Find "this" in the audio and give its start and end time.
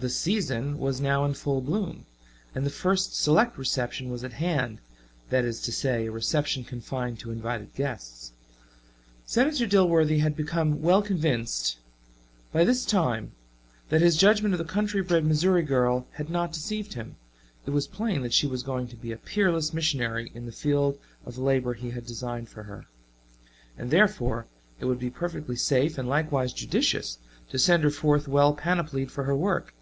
12.64-12.84